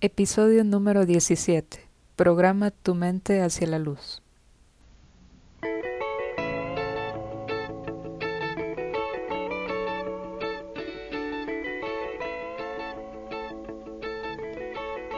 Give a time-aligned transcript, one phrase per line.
[0.00, 1.80] Episodio número 17.
[2.14, 4.22] Programa tu mente hacia la luz.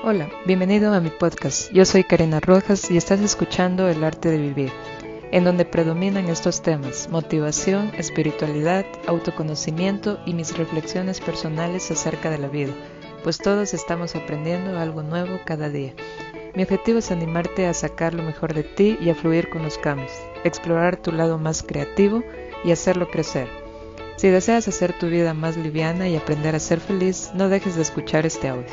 [0.03, 1.71] Hola, bienvenido a mi podcast.
[1.75, 4.73] Yo soy Karina Rojas y estás escuchando El arte de vivir,
[5.31, 12.49] en donde predominan estos temas, motivación, espiritualidad, autoconocimiento y mis reflexiones personales acerca de la
[12.49, 12.73] vida
[13.23, 15.93] pues todos estamos aprendiendo algo nuevo cada día.
[16.55, 19.79] Mi objetivo es animarte a sacar lo mejor de ti y a fluir con los
[19.79, 20.13] cambios,
[20.45, 22.23] explorar tu lado más creativo
[22.65, 23.49] y hacerlo crecer.
[24.17, 27.83] Si deseas hacer tu vida más liviana y aprender a ser feliz, no dejes de
[27.83, 28.69] escuchar este audio.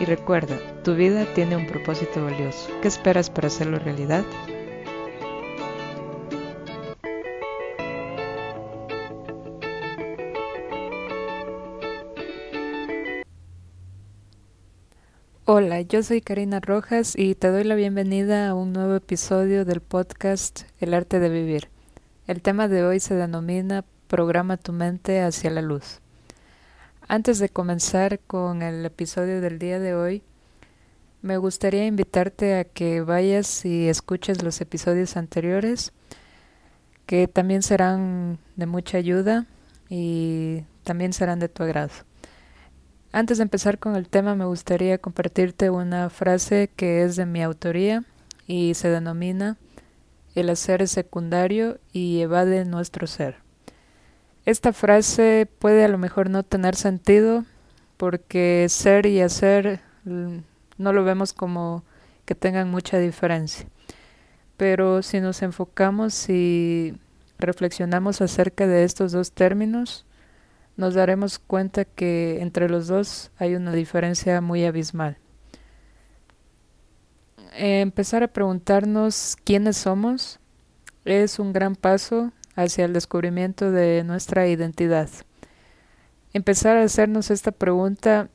[0.00, 2.68] Y recuerda, tu vida tiene un propósito valioso.
[2.80, 4.24] ¿Qué esperas para hacerlo realidad?
[15.52, 19.80] Hola, yo soy Karina Rojas y te doy la bienvenida a un nuevo episodio del
[19.80, 21.70] podcast El arte de vivir.
[22.28, 25.98] El tema de hoy se denomina Programa tu mente hacia la luz.
[27.08, 30.22] Antes de comenzar con el episodio del día de hoy,
[31.20, 35.92] me gustaría invitarte a que vayas y escuches los episodios anteriores,
[37.06, 39.46] que también serán de mucha ayuda
[39.88, 41.90] y también serán de tu agrado.
[43.12, 47.42] Antes de empezar con el tema me gustaría compartirte una frase que es de mi
[47.42, 48.04] autoría
[48.46, 49.56] y se denomina
[50.36, 53.36] El hacer es secundario y evade nuestro ser.
[54.46, 57.44] Esta frase puede a lo mejor no tener sentido
[57.96, 60.38] porque ser y hacer mm,
[60.78, 61.82] no lo vemos como
[62.24, 63.66] que tengan mucha diferencia.
[64.56, 66.94] Pero si nos enfocamos y
[67.38, 70.06] reflexionamos acerca de estos dos términos,
[70.80, 75.18] nos daremos cuenta que entre los dos hay una diferencia muy abismal.
[77.52, 80.40] Empezar a preguntarnos quiénes somos
[81.04, 85.10] es un gran paso hacia el descubrimiento de nuestra identidad.
[86.32, 88.30] Empezar a hacernos esta pregunta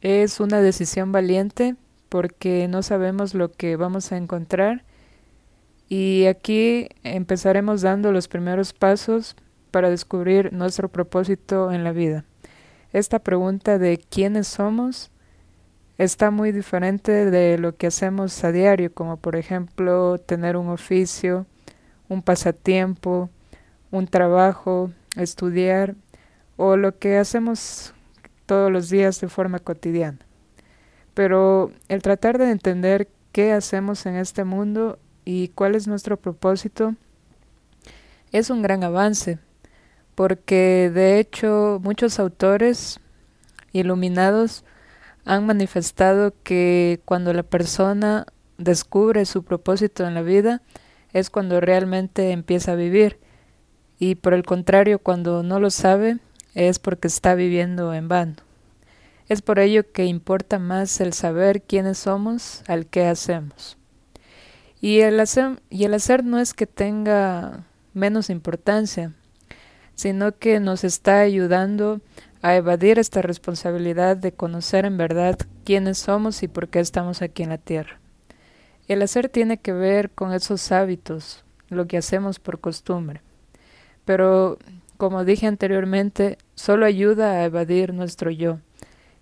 [0.00, 1.74] es una decisión valiente
[2.08, 4.84] porque no sabemos lo que vamos a encontrar
[5.88, 9.34] y aquí empezaremos dando los primeros pasos
[9.72, 12.24] para descubrir nuestro propósito en la vida.
[12.92, 15.10] Esta pregunta de quiénes somos
[15.98, 21.46] está muy diferente de lo que hacemos a diario, como por ejemplo tener un oficio,
[22.08, 23.30] un pasatiempo,
[23.90, 25.94] un trabajo, estudiar
[26.56, 27.94] o lo que hacemos
[28.44, 30.18] todos los días de forma cotidiana.
[31.14, 36.94] Pero el tratar de entender qué hacemos en este mundo y cuál es nuestro propósito
[38.32, 39.38] es un gran avance
[40.14, 43.00] porque de hecho muchos autores
[43.72, 44.64] iluminados
[45.24, 48.26] han manifestado que cuando la persona
[48.58, 50.62] descubre su propósito en la vida
[51.12, 53.18] es cuando realmente empieza a vivir
[53.98, 56.18] y por el contrario cuando no lo sabe
[56.54, 58.36] es porque está viviendo en vano.
[59.28, 63.78] Es por ello que importa más el saber quiénes somos al qué hacemos.
[64.80, 67.64] Y el hacer, y el hacer no es que tenga
[67.94, 69.12] menos importancia,
[69.94, 72.00] sino que nos está ayudando
[72.42, 77.44] a evadir esta responsabilidad de conocer en verdad quiénes somos y por qué estamos aquí
[77.44, 78.00] en la tierra.
[78.88, 83.22] El hacer tiene que ver con esos hábitos, lo que hacemos por costumbre.
[84.04, 84.58] Pero,
[84.96, 88.58] como dije anteriormente, solo ayuda a evadir nuestro yo,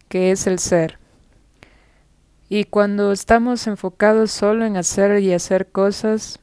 [0.08, 0.98] que es el ser.
[2.48, 6.40] Y cuando estamos enfocados solo en hacer y hacer cosas,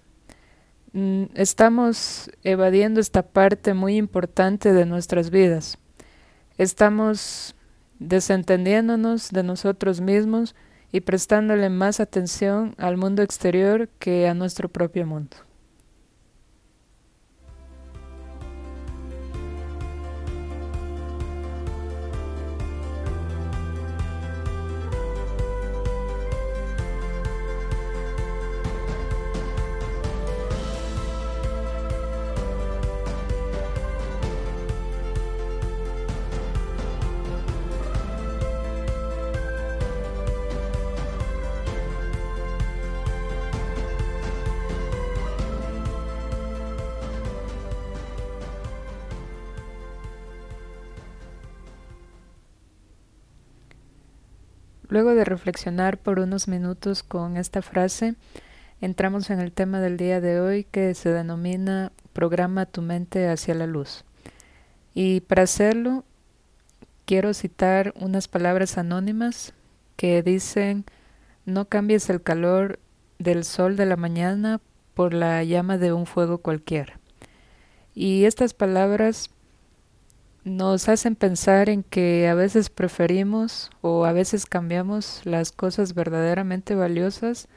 [1.35, 5.77] estamos evadiendo esta parte muy importante de nuestras vidas.
[6.57, 7.55] Estamos
[7.99, 10.55] desentendiéndonos de nosotros mismos
[10.91, 15.46] y prestándole más atención al mundo exterior que a nuestro propio mundo.
[54.89, 58.15] Luego de reflexionar por unos minutos con esta frase,
[58.79, 63.53] entramos en el tema del día de hoy que se denomina Programa tu mente hacia
[63.53, 64.05] la luz.
[64.93, 66.05] Y para hacerlo,
[67.05, 69.53] quiero citar unas palabras anónimas
[69.97, 70.85] que dicen
[71.45, 72.79] no cambies el calor
[73.19, 74.61] del sol de la mañana
[74.93, 76.99] por la llama de un fuego cualquiera.
[77.93, 79.29] Y estas palabras
[80.47, 86.75] nos hacen pensar en que a veces preferimos o a veces cambiamos las cosas verdaderamente
[86.75, 87.47] valiosas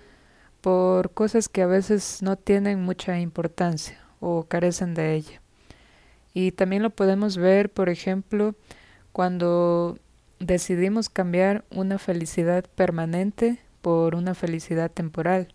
[0.60, 5.40] por cosas que a veces no tienen mucha importancia o carecen de ella.
[6.34, 8.54] Y también lo podemos ver, por ejemplo,
[9.12, 9.98] cuando
[10.38, 15.54] decidimos cambiar una felicidad permanente por una felicidad temporal.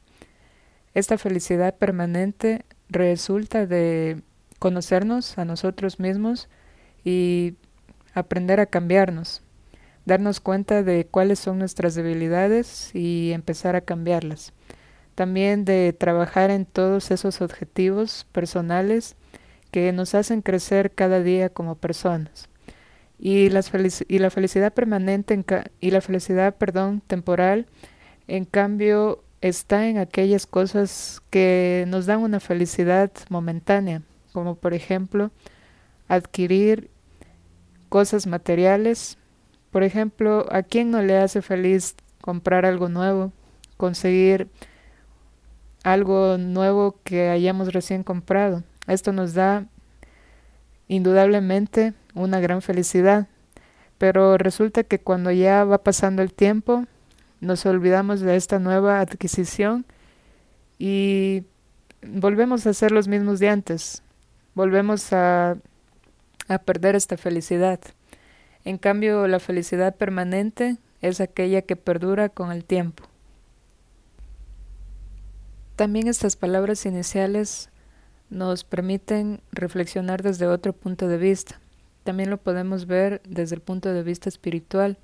[0.94, 4.22] Esta felicidad permanente resulta de
[4.60, 6.50] conocernos a nosotros mismos
[7.06, 7.54] y
[8.14, 9.42] aprender a cambiarnos,
[10.06, 14.52] darnos cuenta de cuáles son nuestras debilidades y empezar a cambiarlas.
[15.16, 19.16] También de trabajar en todos esos objetivos personales
[19.72, 22.50] que nos hacen crecer cada día como personas.
[23.18, 25.42] Y, las la felicidad permanente
[25.80, 27.66] y la felicidad, perdón, temporal,
[28.28, 34.02] en cambio, está en aquellas cosas que nos dan una felicidad momentánea,
[34.34, 35.32] como por ejemplo
[36.08, 36.90] adquirir
[37.96, 39.18] cosas materiales.
[39.72, 43.32] Por ejemplo, ¿a quién no le hace feliz comprar algo nuevo,
[43.78, 44.50] conseguir
[45.82, 48.64] algo nuevo que hayamos recién comprado?
[48.86, 49.64] Esto nos da
[50.90, 53.30] indudablemente una gran felicidad,
[53.98, 56.84] pero resulta que cuando ya va pasando el tiempo,
[57.40, 59.86] nos olvidamos de esta nueva adquisición
[60.78, 61.46] y
[62.06, 64.04] volvemos a ser los mismos de antes,
[64.54, 65.56] volvemos a,
[66.48, 67.80] a perder esta felicidad.
[68.64, 73.04] En cambio, la felicidad permanente es aquella que perdura con el tiempo.
[75.76, 77.70] También estas palabras iniciales
[78.30, 81.60] nos permiten reflexionar desde otro punto de vista.
[82.04, 84.98] También lo podemos ver desde el punto de vista espiritual,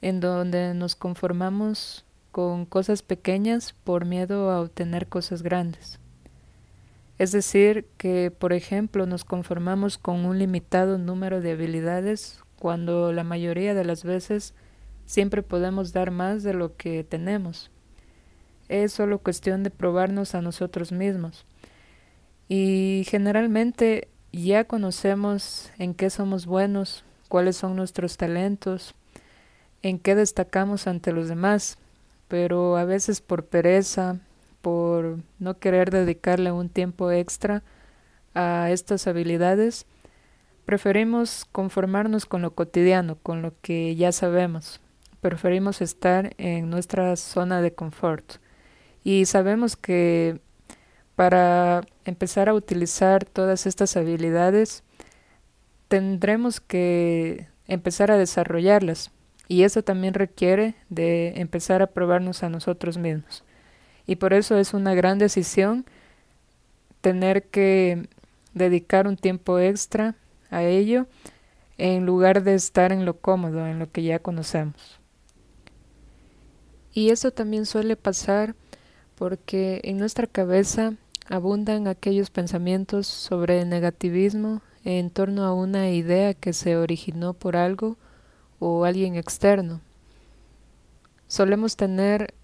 [0.00, 6.00] en donde nos conformamos con cosas pequeñas por miedo a obtener cosas grandes.
[7.22, 13.22] Es decir, que por ejemplo nos conformamos con un limitado número de habilidades cuando la
[13.22, 14.54] mayoría de las veces
[15.06, 17.70] siempre podemos dar más de lo que tenemos.
[18.68, 21.46] Es solo cuestión de probarnos a nosotros mismos.
[22.48, 28.96] Y generalmente ya conocemos en qué somos buenos, cuáles son nuestros talentos,
[29.84, 31.78] en qué destacamos ante los demás,
[32.26, 34.18] pero a veces por pereza,
[34.62, 37.62] por no querer dedicarle un tiempo extra
[38.34, 39.86] a estas habilidades,
[40.64, 44.80] preferimos conformarnos con lo cotidiano, con lo que ya sabemos.
[45.20, 48.36] Preferimos estar en nuestra zona de confort.
[49.04, 50.40] Y sabemos que
[51.16, 54.82] para empezar a utilizar todas estas habilidades,
[55.88, 59.10] tendremos que empezar a desarrollarlas.
[59.48, 63.44] Y eso también requiere de empezar a probarnos a nosotros mismos.
[64.06, 65.84] Y por eso es una gran decisión
[67.00, 68.08] tener que
[68.54, 70.14] dedicar un tiempo extra
[70.50, 71.06] a ello
[71.78, 75.00] en lugar de estar en lo cómodo, en lo que ya conocemos.
[76.94, 78.54] Y eso también suele pasar
[79.16, 80.94] porque en nuestra cabeza
[81.28, 87.96] abundan aquellos pensamientos sobre negativismo en torno a una idea que se originó por algo
[88.58, 89.80] o alguien externo.
[91.28, 92.34] Solemos tener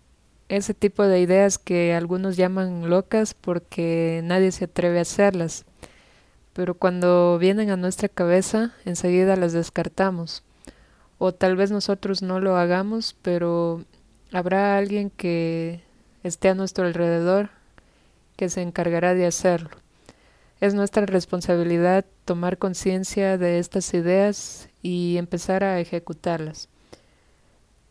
[0.48, 5.64] ese tipo de ideas que algunos llaman locas porque nadie se atreve a hacerlas,
[6.55, 10.43] pero cuando vienen a nuestra cabeza enseguida las descartamos.
[11.19, 13.84] O tal vez nosotros no lo hagamos, pero
[14.32, 15.82] habrá alguien que
[16.22, 17.50] esté a nuestro alrededor
[18.36, 19.70] que se encargará de hacerlo.
[20.60, 26.69] Es nuestra responsabilidad tomar conciencia de estas ideas y empezar a ejecutarlas.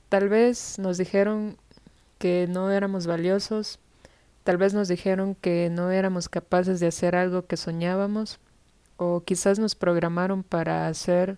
[0.09, 1.57] Tal vez nos dijeron
[2.17, 3.79] que no éramos valiosos,
[4.43, 8.39] tal vez nos dijeron que no éramos capaces de hacer algo que soñábamos,
[8.97, 11.37] o quizás nos programaron para hacer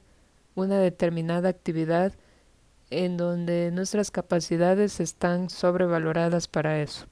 [0.56, 2.14] una determinada actividad
[2.90, 7.06] en donde nuestras capacidades están sobrevaloradas para eso.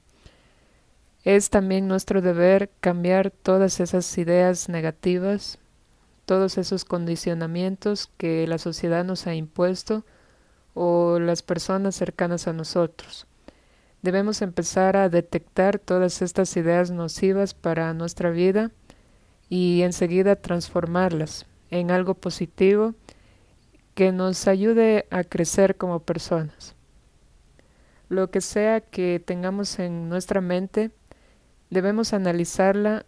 [1.24, 5.58] Es también nuestro deber cambiar todas esas ideas negativas,
[6.24, 10.04] todos esos condicionamientos que la sociedad nos ha impuesto
[10.74, 13.27] o las personas cercanas a nosotros.
[14.02, 18.70] Debemos empezar a detectar todas estas ideas nocivas para nuestra vida
[19.48, 22.94] y enseguida transformarlas en algo positivo
[23.94, 26.76] que nos ayude a crecer como personas.
[28.08, 30.92] Lo que sea que tengamos en nuestra mente,
[31.68, 33.04] debemos analizarla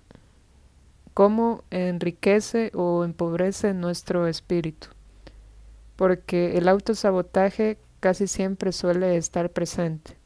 [1.15, 4.89] cómo enriquece o empobrece nuestro espíritu,
[5.95, 10.20] porque el autosabotaje casi siempre suele estar presente.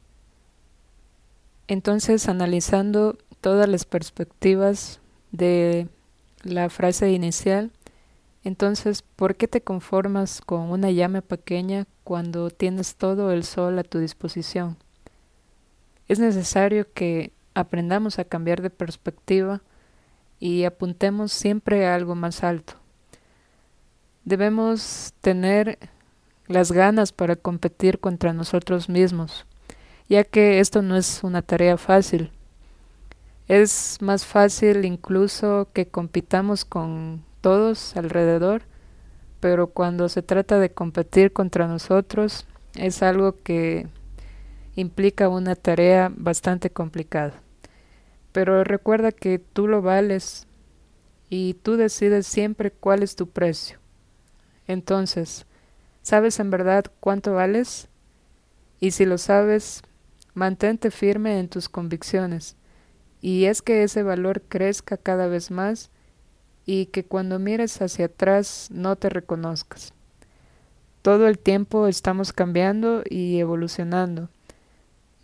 [1.67, 4.99] Entonces, analizando todas las perspectivas
[5.31, 5.87] de
[6.43, 7.71] la frase inicial,
[8.43, 13.83] entonces, ¿por qué te conformas con una llama pequeña cuando tienes todo el sol a
[13.83, 14.77] tu disposición?
[16.07, 19.61] Es necesario que aprendamos a cambiar de perspectiva
[20.39, 22.75] y apuntemos siempre a algo más alto.
[24.25, 25.79] Debemos tener
[26.47, 29.47] las ganas para competir contra nosotros mismos,
[30.09, 32.31] ya que esto no es una tarea fácil.
[33.47, 38.63] Es más fácil incluso que compitamos con todos alrededor,
[39.39, 43.87] pero cuando se trata de competir contra nosotros es algo que
[44.75, 47.33] implica una tarea bastante complicada.
[48.31, 50.47] Pero recuerda que tú lo vales
[51.29, 53.79] y tú decides siempre cuál es tu precio.
[54.67, 55.45] Entonces,
[56.01, 57.87] ¿sabes en verdad cuánto vales?
[58.79, 59.83] Y si lo sabes,
[60.35, 62.55] mantente firme en tus convicciones,
[63.21, 65.89] y es que ese valor crezca cada vez más
[66.67, 69.93] y que cuando mires hacia atrás no te reconozcas.
[71.01, 74.29] Todo el tiempo estamos cambiando y evolucionando.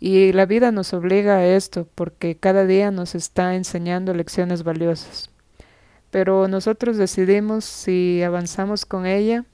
[0.00, 5.32] Y la vida nos obliga a esto porque cada día nos está enseñando lecciones valiosas
[6.12, 9.46] pero nosotros decidimos si avanzamos con ella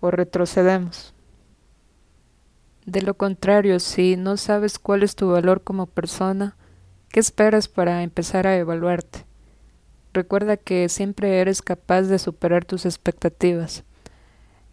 [0.00, 1.14] o retrocedemos.
[2.90, 6.56] De lo contrario, si no sabes cuál es tu valor como persona,
[7.08, 9.26] ¿qué esperas para empezar a evaluarte?
[10.12, 13.84] Recuerda que siempre eres capaz de superar tus expectativas.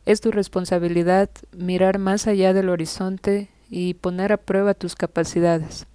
[0.07, 5.85] Es tu responsabilidad mirar más allá del horizonte y poner a prueba tus capacidades.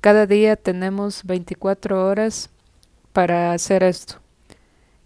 [0.00, 2.50] Cada día tenemos 24 horas
[3.12, 4.16] para hacer esto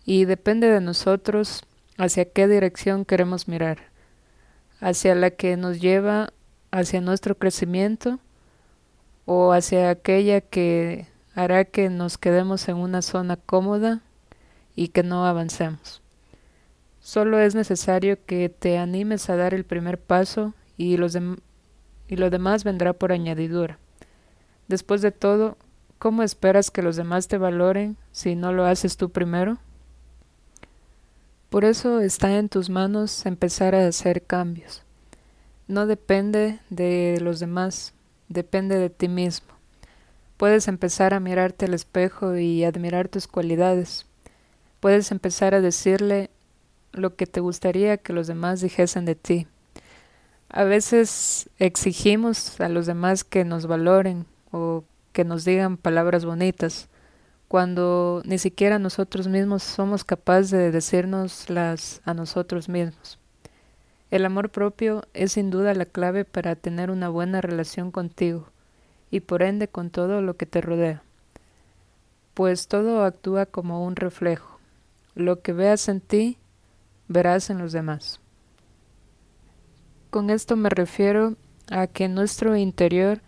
[0.06, 1.64] y depende de nosotros
[1.98, 3.88] hacia qué dirección queremos mirar,
[4.80, 6.32] hacia la que nos lleva
[6.70, 8.18] hacia nuestro crecimiento
[9.24, 14.00] o hacia aquella que hará que nos quedemos en una zona cómoda
[14.74, 16.02] y que no avancemos.
[17.00, 21.16] Solo es necesario que te animes a dar el primer paso y, los
[22.08, 23.78] y lo demás vendrá por añadidura.
[24.66, 25.56] Después de todo,
[25.98, 29.58] ¿cómo esperas que los demás te valoren si no lo haces tú primero?
[31.58, 34.84] Por eso está en tus manos empezar a hacer cambios.
[35.66, 37.94] No depende de los demás,
[38.28, 39.48] depende de ti mismo.
[40.36, 44.06] Puedes empezar a mirarte al espejo y admirar tus cualidades.
[44.78, 46.30] Puedes empezar a decirle
[46.92, 49.48] lo que te gustaría que los demás dijesen de ti.
[50.48, 56.88] A veces exigimos a los demás que nos valoren o que nos digan palabras bonitas,
[57.48, 63.18] cuando ni siquiera nosotros mismos somos capaces de decirnoslas a nosotros mismos.
[64.10, 68.48] El amor propio es sin duda la clave para tener una buena relación contigo
[69.10, 71.02] y por ende con todo lo que te rodea,
[72.34, 74.58] pues todo actúa como un reflejo.
[75.14, 76.38] Lo que veas en ti,
[77.08, 78.20] verás en los demás.
[80.10, 81.34] Con esto me refiero
[81.70, 83.20] a que nuestro interior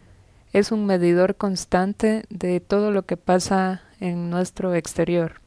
[0.52, 5.40] es un medidor constante de todo lo que pasa en nuestro exterior.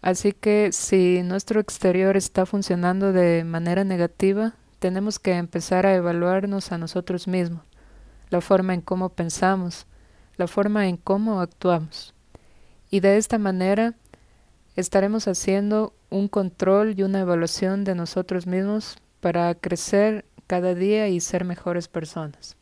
[0.00, 6.70] Así que si nuestro exterior está funcionando de manera negativa, tenemos que empezar a evaluarnos
[6.70, 7.62] a nosotros mismos,
[8.30, 9.86] la forma en cómo pensamos,
[10.36, 12.14] la forma en cómo actuamos.
[12.90, 13.94] Y de esta manera
[14.76, 21.20] estaremos haciendo un control y una evaluación de nosotros mismos para crecer cada día y
[21.20, 22.56] ser mejores personas.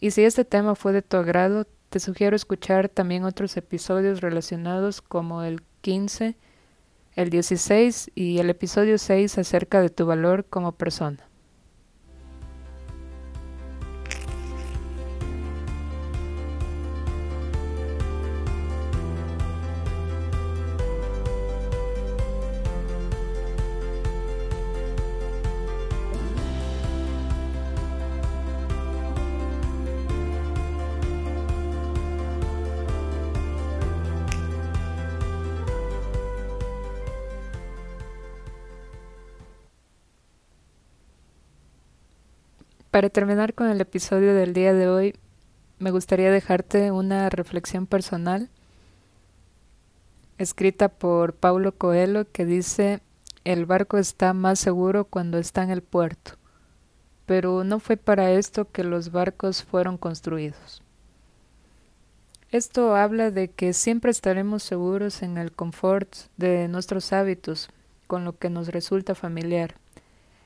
[0.00, 5.00] Y si este tema fue de tu agrado, te sugiero escuchar también otros episodios relacionados
[5.00, 6.36] como el 15,
[7.14, 11.27] el 16 y el episodio 6 acerca de tu valor como persona.
[42.98, 45.14] Para terminar con el episodio del día de hoy,
[45.78, 48.50] me gustaría dejarte una reflexión personal
[50.36, 53.00] escrita por Paulo Coelho que dice,
[53.44, 56.32] el barco está más seguro cuando está en el puerto,
[57.24, 60.82] pero no fue para esto que los barcos fueron construidos.
[62.50, 67.68] Esto habla de que siempre estaremos seguros en el confort de nuestros hábitos,
[68.08, 69.76] con lo que nos resulta familiar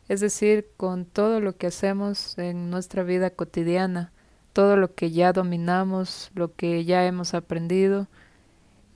[0.08, 4.12] es decir, con todo lo que hacemos en nuestra vida cotidiana,
[4.52, 8.08] todo lo que ya dominamos, lo que ya hemos aprendido.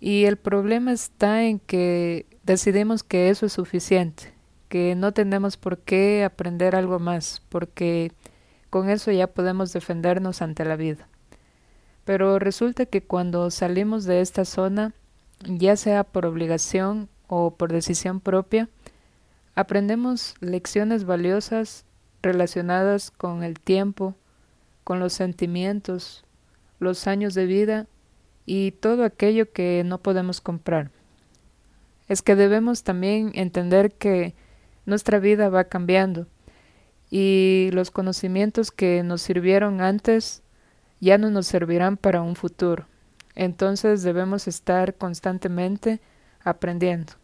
[0.01, 4.35] Y el problema está en que decidimos que eso es suficiente,
[4.69, 8.13] que no tenemos por qué aprender algo más, porque
[8.71, 11.09] con eso ya podemos defendernos ante la vida.
[12.05, 14.95] Pero resulta que cuando salimos de esta zona,
[15.45, 18.69] ya sea por obligación o por decisión propia,
[19.57, 21.85] aprendemos lecciones valiosas
[22.23, 24.15] relacionadas con el tiempo,
[24.85, 26.25] con los sentimientos,
[26.79, 27.87] los años de vida
[28.45, 30.91] y todo aquello que no podemos comprar.
[32.07, 34.35] Es que debemos también entender que
[34.85, 36.29] nuestra vida va cambiando
[37.11, 40.43] y los conocimientos que nos sirvieron antes
[41.01, 42.87] ya no nos servirán para un futuro.
[43.35, 46.01] Entonces debemos estar constantemente
[46.45, 47.15] aprendiendo.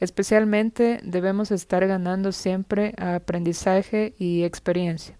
[0.00, 5.16] Especialmente debemos estar ganando siempre aprendizaje y experiencia.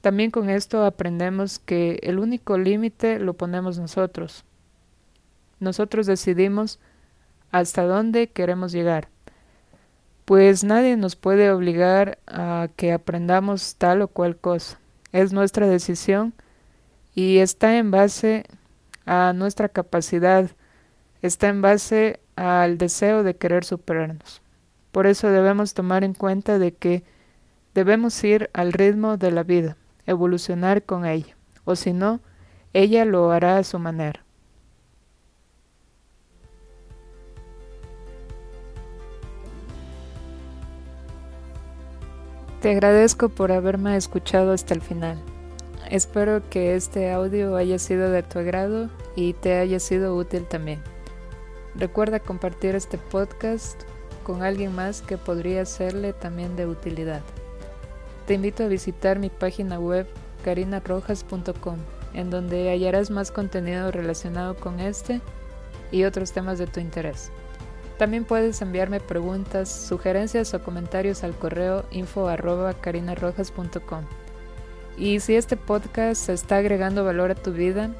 [0.00, 4.44] También con esto aprendemos que el único límite lo ponemos nosotros.
[5.58, 6.78] Nosotros decidimos
[7.50, 9.08] hasta dónde queremos llegar,
[10.24, 14.78] pues nadie nos puede obligar a que aprendamos tal o cual cosa.
[15.12, 16.34] Es nuestra decisión
[17.16, 18.44] y está en base
[19.06, 20.48] a nuestra capacidad,
[21.20, 24.40] está en base al deseo de querer superarnos.
[24.92, 27.04] Por eso debemos tomar en cuenta de que
[27.74, 32.20] debemos ir al ritmo de la vida, evolucionar con ella, o si no,
[32.72, 34.24] ella lo hará a su manera.
[42.62, 45.18] Te agradezco por haberme escuchado hasta el final.
[45.90, 50.80] Espero que este audio haya sido de tu agrado y te haya sido útil también.
[51.74, 53.82] Recuerda compartir este podcast
[54.24, 57.22] con alguien más que podría serle también de utilidad.
[58.26, 60.06] Te invito a visitar mi página web
[60.44, 61.76] carinarrojas.com,
[62.14, 65.20] en donde hallarás más contenido relacionado con este
[65.90, 67.30] y otros temas de tu interés.
[67.98, 72.28] También puedes enviarme preguntas, sugerencias o comentarios al correo info
[74.96, 77.90] y si este podcast está agregando valor a tu vida,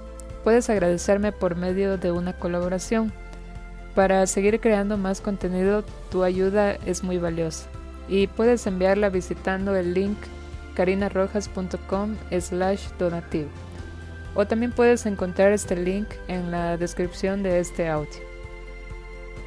[0.44, 3.12] puedes agradecerme por medio de una colaboración.
[3.94, 7.68] Para seguir creando más contenido, tu ayuda es muy valiosa
[8.08, 10.18] y puedes enviarla visitando el link
[10.74, 13.48] carinarrojas.com slash donativo.
[14.34, 18.20] O también puedes encontrar este link en la descripción de este audio.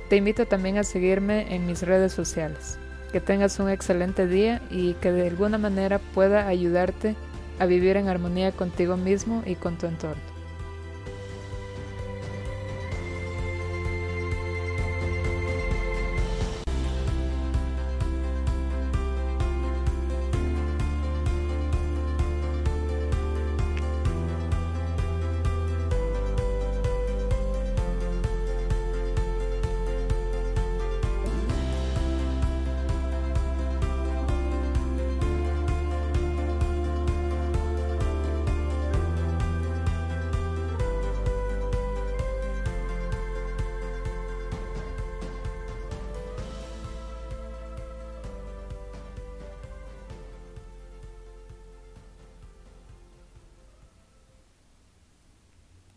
[0.10, 2.78] Te invito también a seguirme en mis redes sociales.
[3.12, 7.16] Que tengas un excelente día y que de alguna manera pueda ayudarte
[7.60, 10.33] a vivir en armonía contigo mismo y con tu entorno.